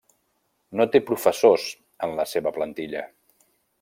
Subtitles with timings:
[0.79, 1.67] No té professors
[2.07, 3.05] en la seva plantilla.